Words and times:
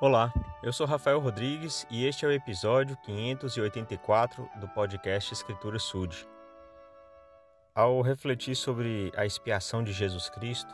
Olá, 0.00 0.32
eu 0.62 0.72
sou 0.72 0.86
Rafael 0.86 1.18
Rodrigues 1.18 1.84
e 1.90 2.06
este 2.06 2.24
é 2.24 2.28
o 2.28 2.30
episódio 2.30 2.96
584 2.98 4.48
do 4.60 4.68
podcast 4.68 5.32
Escritura 5.32 5.76
Sud. 5.80 6.24
Ao 7.74 8.00
refletir 8.00 8.54
sobre 8.54 9.10
a 9.16 9.26
expiação 9.26 9.82
de 9.82 9.92
Jesus 9.92 10.30
Cristo, 10.30 10.72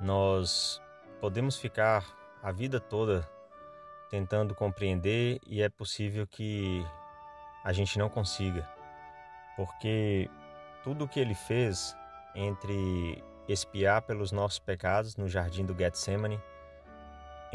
nós 0.00 0.82
podemos 1.20 1.56
ficar 1.56 2.04
a 2.42 2.50
vida 2.50 2.80
toda 2.80 3.24
tentando 4.10 4.52
compreender 4.52 5.38
e 5.46 5.62
é 5.62 5.68
possível 5.68 6.26
que 6.26 6.84
a 7.62 7.72
gente 7.72 7.96
não 8.00 8.08
consiga, 8.08 8.68
porque 9.54 10.28
tudo 10.82 11.04
o 11.04 11.08
que 11.08 11.20
ele 11.20 11.36
fez 11.36 11.96
entre 12.34 13.22
expiar 13.46 14.02
pelos 14.02 14.32
nossos 14.32 14.58
pecados 14.58 15.14
no 15.14 15.28
jardim 15.28 15.64
do 15.64 15.72
Getsemane, 15.72 16.42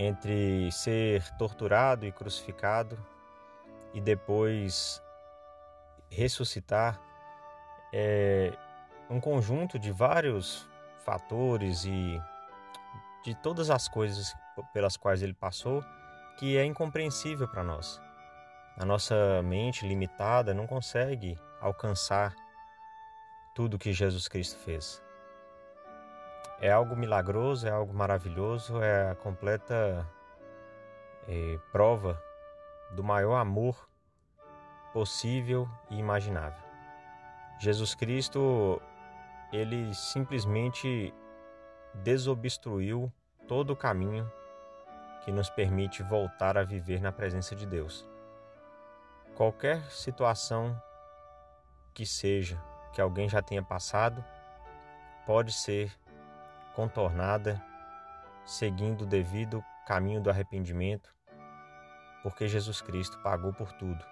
entre 0.02 0.72
ser 0.72 1.30
torturado 1.38 2.06
e 2.06 2.12
crucificado 2.12 2.98
e 3.94 4.00
depois 4.00 5.04
ressuscitar, 6.10 6.98
é 7.92 8.54
um 9.10 9.20
conjunto 9.20 9.78
de 9.78 9.92
vários 9.92 10.66
fatores 11.04 11.84
e 11.84 12.18
de 13.26 13.36
todas 13.44 13.70
as 13.70 13.90
coisas 13.90 14.34
pelas 14.72 14.96
quais 14.96 15.22
ele 15.22 15.34
passou 15.34 15.84
que 16.38 16.58
é 16.58 16.64
incompreensível 16.64 17.50
para 17.50 17.62
nós. 17.62 18.00
A 18.78 18.86
nossa 18.86 19.44
mente 19.44 19.86
limitada 19.86 20.54
não 20.54 20.66
consegue 20.66 21.38
alcançar 21.60 22.34
tudo 23.54 23.78
que 23.78 23.92
Jesus 23.92 24.30
Cristo 24.30 24.58
fez. 24.60 25.09
É 26.62 26.72
algo 26.72 26.96
milagroso, 26.96 27.68
é 27.68 27.72
algo 27.72 27.94
maravilhoso, 27.94 28.82
é 28.82 29.12
a 29.12 29.16
completa 29.16 30.06
é, 31.28 31.58
prova 31.72 32.22
do 32.92 33.04
maior 33.04 33.36
amor 33.38 33.88
possível 34.92 35.70
e 35.90 35.98
imaginável. 35.98 36.62
Jesus 37.60 37.96
Cristo, 37.96 38.82
ele 39.54 39.94
simplesmente 39.94 41.14
desobstruiu 41.94 43.12
todo 43.48 43.72
o 43.72 43.76
caminho 43.76 44.30
que 45.24 45.32
nos 45.32 45.50
permite 45.50 46.02
voltar 46.04 46.58
a 46.58 46.64
viver 46.64 47.02
na 47.02 47.12
presença 47.12 47.56
de 47.56 47.66
Deus. 47.66 48.08
Qualquer 49.36 49.82
situação 49.92 50.82
que 51.94 52.06
seja 52.06 52.62
que 52.94 53.02
alguém 53.02 53.30
já 53.30 53.42
tenha 53.42 53.64
passado 53.64 54.24
pode 55.26 55.52
ser 55.52 55.92
contornada 56.76 57.62
seguindo 58.46 59.02
o 59.04 59.06
devido 59.06 59.64
caminho 59.86 60.22
do 60.22 60.30
arrependimento, 60.30 61.14
porque 62.24 62.48
Jesus 62.48 62.82
Cristo 62.82 63.20
pagou 63.20 63.54
por 63.54 63.72
tudo. 63.74 64.04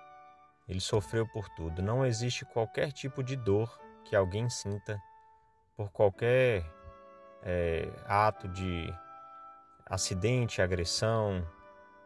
Ele 0.67 0.79
sofreu 0.79 1.27
por 1.27 1.47
tudo. 1.49 1.81
Não 1.81 2.05
existe 2.05 2.45
qualquer 2.45 2.91
tipo 2.91 3.23
de 3.23 3.35
dor 3.35 3.79
que 4.03 4.15
alguém 4.15 4.49
sinta 4.49 5.01
por 5.75 5.91
qualquer 5.91 6.65
é, 7.43 7.89
ato 8.05 8.47
de 8.47 8.93
acidente, 9.85 10.61
agressão, 10.61 11.47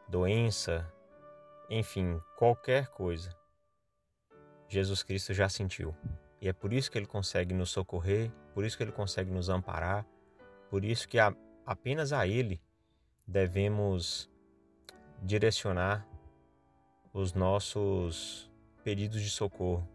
doença, 0.07 0.91
enfim, 1.69 2.21
qualquer 2.37 2.87
coisa. 2.87 3.35
Jesus 4.67 5.03
Cristo 5.03 5.33
já 5.33 5.49
sentiu. 5.49 5.95
E 6.39 6.47
é 6.47 6.53
por 6.53 6.73
isso 6.73 6.89
que 6.91 6.97
ele 6.97 7.05
consegue 7.05 7.53
nos 7.53 7.69
socorrer, 7.71 8.31
por 8.53 8.63
isso 8.63 8.77
que 8.77 8.83
ele 8.83 8.91
consegue 8.91 9.31
nos 9.31 9.49
amparar, 9.49 10.05
por 10.71 10.85
isso 10.85 11.05
que 11.05 11.19
a, 11.19 11.35
apenas 11.65 12.13
a 12.13 12.25
ele 12.25 12.61
devemos 13.27 14.31
direcionar 15.21 16.07
os 17.13 17.33
nossos 17.33 18.49
pedidos 18.81 19.21
de 19.21 19.29
socorro. 19.29 19.85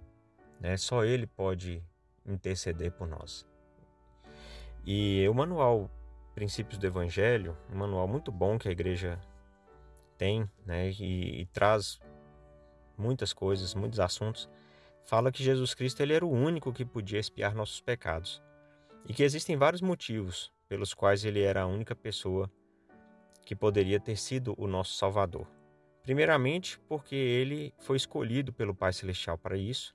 Né? 0.61 0.77
Só 0.77 1.03
ele 1.03 1.27
pode 1.27 1.83
interceder 2.27 2.93
por 2.93 3.09
nós. 3.09 3.49
E 4.85 5.27
o 5.27 5.33
manual 5.33 5.91
Princípios 6.35 6.77
do 6.77 6.87
Evangelho, 6.87 7.57
um 7.73 7.79
manual 7.79 8.07
muito 8.07 8.31
bom 8.31 8.59
que 8.59 8.69
a 8.69 8.73
igreja 8.73 9.19
tem 10.19 10.47
né? 10.67 10.91
e, 10.91 11.41
e 11.41 11.47
traz 11.47 11.99
muitas 12.99 13.33
coisas, 13.33 13.75
muitos 13.75 13.99
assuntos, 13.99 14.47
fala 15.07 15.33
que 15.33 15.43
Jesus 15.43 15.73
Cristo 15.73 16.03
ele 16.03 16.13
era 16.13 16.27
o 16.27 16.31
único 16.31 16.71
que 16.71 16.85
podia 16.85 17.19
expiar 17.19 17.55
nossos 17.55 17.81
pecados 17.81 18.43
e 19.07 19.15
que 19.15 19.23
existem 19.23 19.57
vários 19.57 19.81
motivos 19.81 20.55
pelos 20.69 20.95
quais 20.95 21.25
ele 21.25 21.43
era 21.43 21.63
a 21.63 21.67
única 21.67 21.95
pessoa 21.95 22.51
que 23.45 23.55
poderia 23.55 24.01
ter 24.01 24.17
sido 24.17 24.55
o 24.59 24.67
nosso 24.67 24.95
Salvador. 24.95 25.47
Primeiramente, 26.03 26.79
porque 26.89 27.15
ele 27.15 27.73
foi 27.79 27.97
escolhido 27.97 28.53
pelo 28.53 28.75
Pai 28.75 28.93
Celestial 28.93 29.37
para 29.39 29.57
isso. 29.57 29.95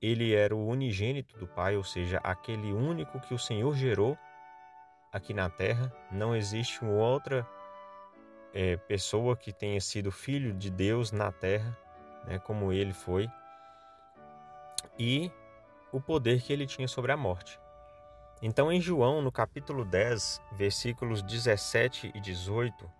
Ele 0.00 0.32
era 0.34 0.54
o 0.54 0.66
unigênito 0.66 1.36
do 1.38 1.46
Pai, 1.46 1.76
ou 1.76 1.84
seja, 1.84 2.18
aquele 2.22 2.72
único 2.72 3.20
que 3.20 3.34
o 3.34 3.38
Senhor 3.38 3.74
gerou 3.76 4.16
aqui 5.12 5.34
na 5.34 5.50
terra. 5.50 5.92
Não 6.10 6.34
existe 6.34 6.82
uma 6.82 6.92
outra 6.92 7.46
é, 8.54 8.76
pessoa 8.76 9.36
que 9.36 9.52
tenha 9.52 9.80
sido 9.80 10.10
filho 10.10 10.54
de 10.54 10.70
Deus 10.70 11.12
na 11.12 11.30
terra, 11.30 11.76
né, 12.26 12.38
como 12.38 12.72
ele 12.72 12.92
foi. 12.92 13.28
E 14.98 15.30
o 15.92 16.00
poder 16.00 16.42
que 16.42 16.52
ele 16.52 16.66
tinha 16.66 16.88
sobre 16.88 17.12
a 17.12 17.16
morte. 17.16 17.58
Então, 18.42 18.72
em 18.72 18.80
João, 18.80 19.20
no 19.20 19.30
capítulo 19.30 19.84
10, 19.84 20.40
versículos 20.52 21.22
17 21.22 22.10
e 22.14 22.20
18, 22.20 22.90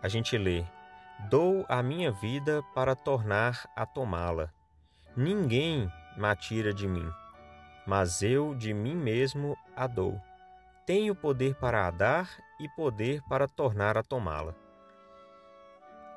a 0.00 0.08
gente 0.08 0.38
lê: 0.38 0.64
Dou 1.28 1.66
a 1.68 1.82
minha 1.82 2.12
vida 2.12 2.62
para 2.74 2.94
tornar 2.94 3.68
a 3.74 3.84
tomá-la. 3.84 4.52
Ninguém 5.16 5.90
me 6.16 6.36
tira 6.36 6.72
de 6.72 6.86
mim, 6.86 7.10
mas 7.84 8.22
eu 8.22 8.54
de 8.54 8.72
mim 8.72 8.94
mesmo 8.94 9.56
a 9.74 9.88
dou. 9.88 10.20
Tenho 10.86 11.14
poder 11.14 11.56
para 11.56 11.88
a 11.88 11.90
dar 11.90 12.30
e 12.60 12.68
poder 12.68 13.20
para 13.28 13.48
tornar 13.48 13.98
a 13.98 14.02
tomá-la. 14.02 14.54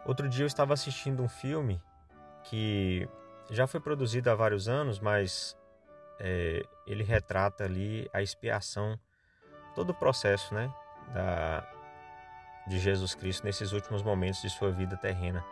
Outro 0.05 0.29
dia 0.29 0.43
eu 0.43 0.47
estava 0.47 0.73
assistindo 0.73 1.23
um 1.23 1.27
filme 1.27 1.81
que 2.43 3.09
já 3.49 3.65
foi 3.65 3.79
produzido 3.79 4.29
há 4.29 4.35
vários 4.35 4.67
anos, 4.67 4.99
mas 4.99 5.57
é, 6.19 6.63
ele 6.85 7.03
retrata 7.03 7.63
ali 7.63 8.09
a 8.13 8.21
expiação, 8.21 8.99
todo 9.75 9.91
o 9.91 9.93
processo 9.93 10.53
né, 10.53 10.73
da, 11.13 11.67
de 12.67 12.79
Jesus 12.79 13.15
Cristo 13.15 13.45
nesses 13.45 13.71
últimos 13.71 14.01
momentos 14.01 14.41
de 14.41 14.49
sua 14.49 14.71
vida 14.71 14.97
terrena. 14.97 15.43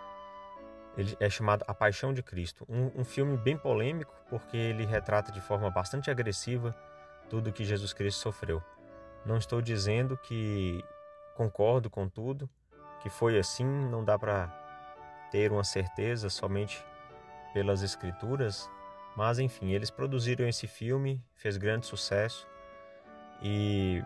Ele 0.98 1.16
é 1.20 1.30
chamado 1.30 1.64
A 1.68 1.74
Paixão 1.74 2.14
de 2.14 2.24
Cristo, 2.24 2.66
um, 2.70 3.02
um 3.02 3.04
filme 3.04 3.38
bem 3.38 3.58
polêmico 3.58 4.14
porque 4.30 4.56
ele 4.56 4.86
retrata 4.86 5.32
de 5.32 5.42
forma 5.42 5.70
bastante 5.70 6.10
agressiva 6.10 6.76
tudo 7.30 7.52
que 7.52 7.66
Jesus 7.66 7.94
Cristo 7.94 8.22
sofreu. 8.22 8.64
Não 9.26 9.38
estou 9.38 9.62
dizendo 9.62 10.18
que 10.18 10.84
concordo 11.36 11.90
com 11.90 12.08
tudo, 12.08 12.50
que 13.02 13.10
foi 13.10 13.38
assim, 13.38 13.66
não 13.66 14.04
dá 14.04 14.18
para 14.18 14.48
ter 15.32 15.52
uma 15.52 15.64
certeza 15.64 16.30
somente 16.30 16.84
pelas 17.54 17.82
escrituras, 17.82 18.70
mas 19.16 19.40
enfim, 19.40 19.72
eles 19.72 19.90
produziram 19.90 20.48
esse 20.48 20.68
filme, 20.68 21.24
fez 21.36 21.58
grande 21.58 21.86
sucesso 21.86 22.48
e 23.42 24.04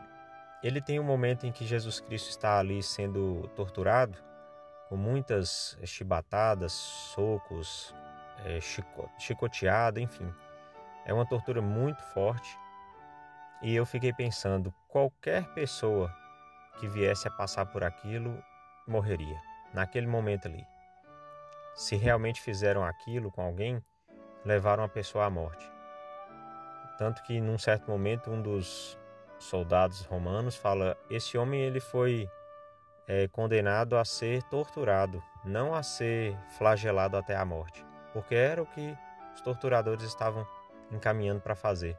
ele 0.62 0.82
tem 0.82 1.00
um 1.00 1.04
momento 1.04 1.46
em 1.46 1.52
que 1.52 1.66
Jesus 1.66 2.00
Cristo 2.00 2.30
está 2.30 2.60
ali 2.60 2.84
sendo 2.84 3.50
torturado, 3.56 4.18
com 4.90 4.98
muitas 4.98 5.78
chibatadas, 5.86 6.72
socos, 6.72 7.94
é, 8.44 8.60
chico, 8.60 9.10
chicoteado, 9.18 10.00
enfim. 10.00 10.34
É 11.06 11.14
uma 11.14 11.26
tortura 11.26 11.62
muito 11.62 12.02
forte. 12.02 12.58
E 13.62 13.76
eu 13.76 13.86
fiquei 13.86 14.12
pensando, 14.12 14.74
qualquer 14.88 15.46
pessoa 15.54 16.14
que 16.80 16.88
viesse 16.88 17.28
a 17.28 17.32
passar 17.32 17.66
por 17.66 17.84
aquilo 17.84 18.42
morreria, 18.88 19.40
naquele 19.74 20.08
momento 20.08 20.48
ali. 20.48 20.66
Se 21.76 21.96
realmente 21.96 22.42
fizeram 22.42 22.84
aquilo 22.84 23.32
com 23.32 23.42
alguém, 23.42 23.82
levaram 24.46 24.84
a 24.84 24.90
pessoa 24.90 25.26
à 25.26 25.30
morte. 25.30 25.70
Tanto 26.98 27.24
que 27.24 27.40
num 27.40 27.58
certo 27.58 27.90
momento 27.90 28.30
um 28.30 28.42
dos 28.42 28.98
soldados 29.38 30.02
romanos 30.06 30.56
fala: 30.56 30.98
esse 31.10 31.38
homem 31.38 31.62
ele 31.62 31.80
foi 31.80 32.30
é, 33.08 33.28
condenado 33.28 33.98
a 33.98 34.06
ser 34.06 34.44
torturado, 34.44 35.24
não 35.44 35.74
a 35.74 35.82
ser 35.82 36.38
flagelado 36.58 37.18
até 37.18 37.36
a 37.36 37.46
morte, 37.46 37.86
porque 38.14 38.36
era 38.36 38.62
o 38.62 38.66
que 38.66 38.96
os 39.34 39.42
torturadores 39.42 40.04
estavam 40.04 40.46
encaminhando 40.92 41.42
para 41.42 41.56
fazer, 41.56 41.98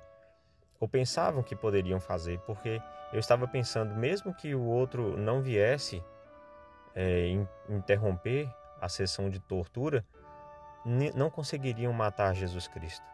ou 0.79 0.89
pensavam 0.89 1.43
que 1.43 1.57
poderiam 1.57 1.99
fazer, 1.99 2.39
porque 2.41 2.81
eu 3.13 3.19
estava 3.19 3.49
pensando, 3.49 3.95
mesmo 3.95 4.35
que 4.35 4.55
o 4.55 4.63
outro 4.63 5.17
não 5.17 5.43
viesse 5.43 6.03
é, 6.95 7.29
interromper 7.69 8.49
a 8.81 8.89
sessão 8.89 9.29
de 9.29 9.41
tortura, 9.41 10.05
não 10.85 11.31
conseguiriam 11.31 11.93
matar 11.93 12.35
Jesus 12.35 12.67
Cristo. 12.69 13.05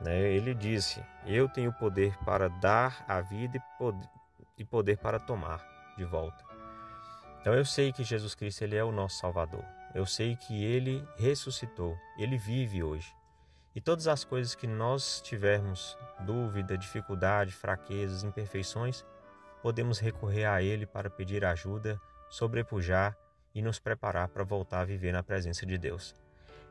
Né? 0.00 0.18
Ele 0.18 0.54
disse: 0.54 1.02
Eu 1.26 1.48
tenho 1.48 1.72
poder 1.72 2.16
para 2.24 2.48
dar 2.48 3.04
a 3.06 3.20
vida 3.20 3.62
e 4.56 4.64
poder 4.64 4.96
para 4.98 5.18
tomar 5.18 5.64
de 5.96 6.04
volta. 6.04 6.44
Então 7.40 7.54
eu 7.54 7.64
sei 7.64 7.92
que 7.92 8.04
Jesus 8.04 8.34
Cristo 8.34 8.62
ele 8.62 8.76
é 8.76 8.84
o 8.84 8.92
nosso 8.92 9.18
Salvador. 9.18 9.64
Eu 9.94 10.06
sei 10.06 10.36
que 10.36 10.62
ele 10.62 11.06
ressuscitou, 11.16 11.98
ele 12.16 12.36
vive 12.36 12.82
hoje. 12.82 13.12
E 13.74 13.80
todas 13.80 14.08
as 14.08 14.24
coisas 14.24 14.54
que 14.54 14.66
nós 14.66 15.20
tivermos 15.20 15.96
dúvida, 16.20 16.76
dificuldade, 16.76 17.52
fraquezas, 17.52 18.22
imperfeições, 18.22 19.04
podemos 19.62 19.98
recorrer 19.98 20.46
a 20.46 20.62
ele 20.62 20.86
para 20.86 21.08
pedir 21.08 21.44
ajuda, 21.44 22.00
sobrepujar 22.28 23.16
e 23.54 23.62
nos 23.62 23.78
preparar 23.78 24.28
para 24.28 24.44
voltar 24.44 24.80
a 24.80 24.84
viver 24.84 25.12
na 25.12 25.22
presença 25.22 25.64
de 25.66 25.78
Deus. 25.78 26.14